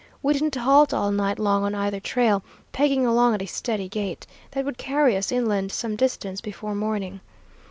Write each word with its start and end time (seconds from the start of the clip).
We 0.23 0.33
didn't 0.33 0.55
halt 0.55 0.95
all 0.95 1.11
night 1.11 1.37
long 1.37 1.63
on 1.63 1.75
either 1.75 1.99
trail, 1.99 2.41
pegging 2.71 3.05
along 3.05 3.35
at 3.35 3.41
a 3.43 3.45
steady 3.45 3.87
gait, 3.87 4.25
that 4.49 4.65
would 4.65 4.79
carry 4.79 5.15
us 5.15 5.31
inland 5.31 5.71
some 5.71 5.95
distance 5.95 6.41
before 6.41 6.73
morning. 6.73 7.19